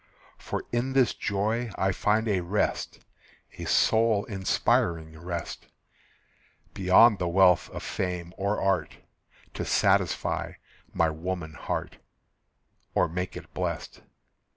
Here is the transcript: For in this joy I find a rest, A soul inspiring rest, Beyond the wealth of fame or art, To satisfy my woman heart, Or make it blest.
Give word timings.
For 0.39 0.63
in 0.71 0.93
this 0.93 1.13
joy 1.13 1.69
I 1.75 1.91
find 1.91 2.27
a 2.27 2.39
rest, 2.39 3.05
A 3.59 3.65
soul 3.65 4.25
inspiring 4.25 5.15
rest, 5.19 5.67
Beyond 6.73 7.19
the 7.19 7.27
wealth 7.27 7.69
of 7.69 7.83
fame 7.83 8.33
or 8.35 8.59
art, 8.59 8.97
To 9.53 9.63
satisfy 9.63 10.53
my 10.91 11.11
woman 11.11 11.53
heart, 11.53 11.97
Or 12.95 13.07
make 13.07 13.37
it 13.37 13.53
blest. 13.53 14.01